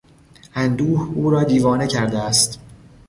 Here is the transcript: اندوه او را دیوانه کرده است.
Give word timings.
اندوه 0.55 1.11
او 1.15 1.29
را 1.29 1.43
دیوانه 1.43 1.87
کرده 1.87 2.19
است. 2.19 2.59